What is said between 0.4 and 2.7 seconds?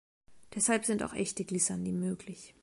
Deshalb sind auch echte Glissandi möglich.